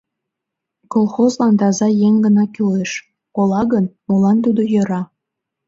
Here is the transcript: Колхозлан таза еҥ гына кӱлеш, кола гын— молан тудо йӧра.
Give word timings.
Колхозлан 0.93 1.53
таза 1.59 1.87
еҥ 2.07 2.13
гына 2.25 2.43
кӱлеш, 2.53 2.91
кола 3.35 3.61
гын— 3.71 3.85
молан 4.07 4.37
тудо 4.45 4.61
йӧра. 4.73 5.01